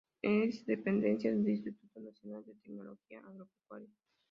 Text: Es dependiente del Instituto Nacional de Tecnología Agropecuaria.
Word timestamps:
Es 0.23 0.65
dependiente 0.65 1.31
del 1.31 1.47
Instituto 1.47 1.99
Nacional 1.99 2.43
de 2.43 2.55
Tecnología 2.55 3.19
Agropecuaria. 3.19 3.91